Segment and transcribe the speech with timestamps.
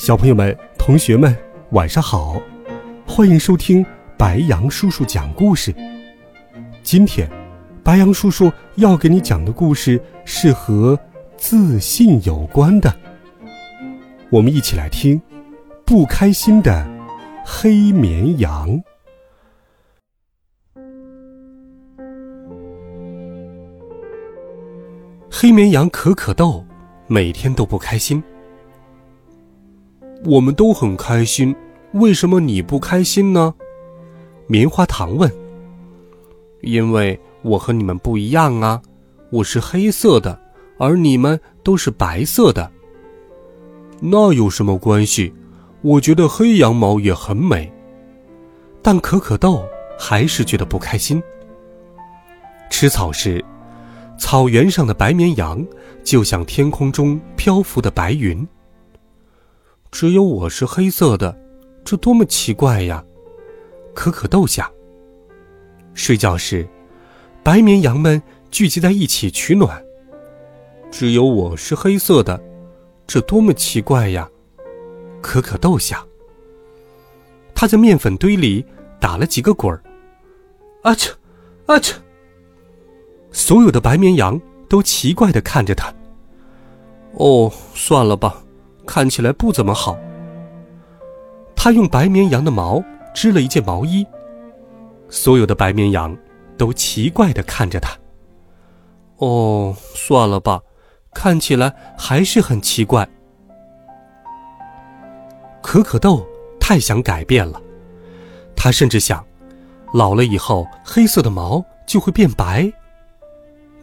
[0.00, 1.36] 小朋友们、同学们，
[1.72, 2.40] 晚上好！
[3.06, 3.84] 欢迎收听
[4.16, 5.74] 白羊叔叔讲故事。
[6.82, 7.30] 今天，
[7.84, 10.98] 白羊叔叔要给你讲的故事是和
[11.36, 12.90] 自信有关的。
[14.30, 15.20] 我们一起来听
[15.84, 16.88] 《不开心的
[17.44, 18.70] 黑绵羊》。
[25.30, 26.64] 黑绵羊可可豆
[27.06, 28.24] 每天都不开心。
[30.24, 31.54] 我们都很开心，
[31.92, 33.54] 为什么你不开心呢？
[34.46, 35.30] 棉花糖问。
[36.60, 38.82] 因为我和你们不一样啊，
[39.30, 40.38] 我是黑色的，
[40.78, 42.70] 而你们都是白色的。
[43.98, 45.32] 那有什么关系？
[45.80, 47.72] 我觉得黑羊毛也很美。
[48.82, 49.64] 但可可豆
[49.98, 51.22] 还是觉得不开心。
[52.68, 53.42] 吃草时，
[54.18, 55.66] 草原上的白绵羊
[56.04, 58.46] 就像天空中漂浮的白云。
[59.90, 61.36] 只有我是黑色的，
[61.84, 63.04] 这多么奇怪呀！
[63.92, 64.70] 可可豆想。
[65.94, 66.66] 睡觉时，
[67.42, 69.84] 白绵羊们聚集在一起取暖。
[70.92, 72.40] 只有我是黑色的，
[73.06, 74.28] 这多么奇怪呀！
[75.20, 76.06] 可可豆想。
[77.54, 78.64] 他在面粉堆里
[79.00, 79.82] 打了几个滚儿。
[80.82, 81.12] 啊切，
[81.66, 81.96] 啊切！
[83.32, 85.92] 所有的白绵羊都奇怪的看着他。
[87.14, 88.42] 哦，算了吧。
[88.92, 89.96] 看起来不怎么好。
[91.54, 92.82] 他用白绵羊的毛
[93.14, 94.04] 织了一件毛衣。
[95.08, 96.16] 所有的白绵羊
[96.58, 97.96] 都奇怪的看着他。
[99.18, 100.60] 哦，算了吧，
[101.14, 103.08] 看起来还是很奇怪。
[105.62, 106.26] 可可豆
[106.58, 107.62] 太想改变了，
[108.56, 109.24] 他甚至想，
[109.94, 112.68] 老了以后黑色的毛就会变白。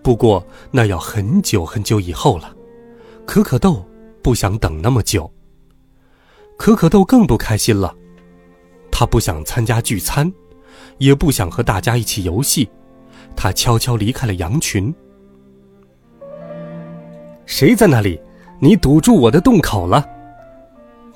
[0.04, 2.54] 不过那要很久很久以后了。
[3.26, 3.87] 可可豆。
[4.28, 5.32] 不想等那么久。
[6.58, 7.96] 可可豆更不开心了，
[8.92, 10.30] 他不想参加聚餐，
[10.98, 12.70] 也不想和大家一起游戏，
[13.38, 14.94] 他悄悄离开了羊群。
[17.46, 18.20] 谁在那里？
[18.60, 20.06] 你堵住我的洞口了！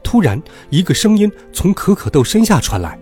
[0.01, 2.97] 突然，一个声音从可可豆身下传来，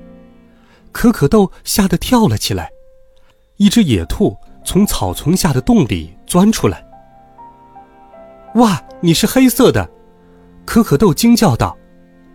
[0.91, 2.72] 可可豆吓得跳了起来。
[3.58, 6.84] 一只野兔从草丛下的洞里钻出来。
[8.56, 9.88] 哇，你是黑色的！
[10.69, 11.75] 可可豆惊叫道：“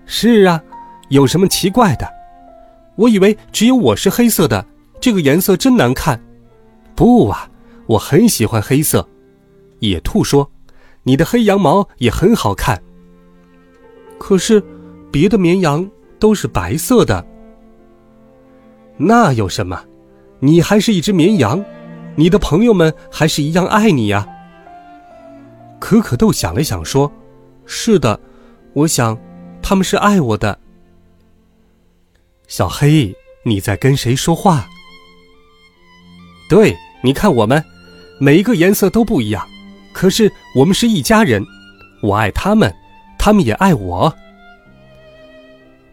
[0.06, 0.60] 是啊，
[1.08, 2.12] 有什么奇怪的？
[2.96, 4.66] 我以为只有我是黑色的，
[5.00, 6.20] 这个颜色真难看。
[6.96, 7.48] 不啊，
[7.86, 9.08] 我很喜欢黑色。”
[9.78, 10.50] 野兔说
[11.04, 12.82] ：“你的黑羊毛也很好看。
[14.18, 14.60] 可是，
[15.12, 17.24] 别的绵羊都是白色的。
[18.96, 19.80] 那有什么？
[20.40, 21.64] 你还是一只绵羊，
[22.16, 24.26] 你的朋友们还是一样爱你呀。”
[25.78, 27.12] 可可豆想了想说。
[27.66, 28.18] 是的，
[28.72, 29.18] 我想，
[29.62, 30.58] 他们是爱我的。
[32.46, 33.14] 小黑，
[33.44, 34.66] 你在跟谁说话？
[36.48, 37.64] 对，你看我们，
[38.20, 39.46] 每一个颜色都不一样，
[39.92, 41.42] 可是我们是一家人。
[42.02, 42.72] 我爱他们，
[43.18, 44.14] 他们也爱我。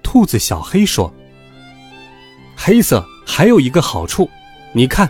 [0.04, 1.14] 兔子小黑说
[2.58, 4.30] ：“黑色还有一个好处，
[4.74, 5.10] 你看。”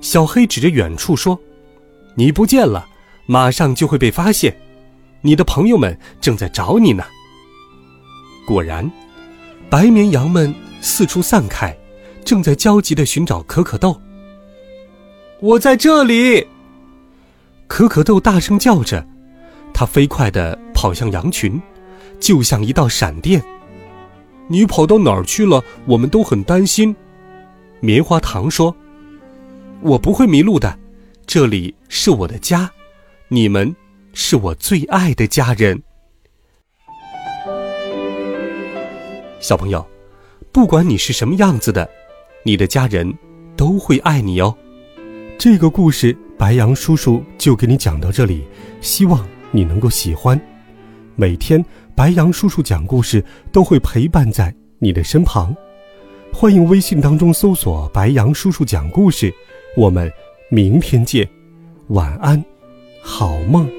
[0.00, 1.36] 小黑指着远处说
[2.14, 2.86] ：“你不见了，
[3.26, 4.56] 马上就会被发现。”
[5.26, 7.02] 你的朋友们正在找你呢。
[8.46, 8.88] 果然，
[9.68, 11.76] 白绵羊们四处散开，
[12.24, 14.00] 正在焦急的寻找可可豆。
[15.40, 16.46] 我在这里！
[17.66, 19.04] 可可豆大声叫着，
[19.74, 21.60] 它飞快的跑向羊群，
[22.20, 23.42] 就像一道闪电。
[24.46, 25.60] 你跑到哪儿去了？
[25.86, 26.94] 我们都很担心。
[27.80, 28.74] 棉花糖说
[29.82, 30.78] ：“我不会迷路的，
[31.26, 32.70] 这里是我的家，
[33.26, 33.74] 你们。”
[34.18, 35.78] 是我最爱的家人，
[39.40, 39.86] 小朋友，
[40.50, 41.86] 不管你是什么样子的，
[42.42, 43.14] 你的家人
[43.58, 44.56] 都会爱你哦。
[45.38, 48.42] 这个故事，白羊叔叔就给你讲到这里，
[48.80, 50.40] 希望你能够喜欢。
[51.14, 51.62] 每天，
[51.94, 53.22] 白羊叔叔讲故事
[53.52, 55.54] 都会陪伴在你的身旁。
[56.32, 59.32] 欢迎微信当中搜索“白羊叔叔讲故事”，
[59.76, 60.10] 我们
[60.48, 61.28] 明天见，
[61.88, 62.42] 晚安，
[63.02, 63.70] 好梦。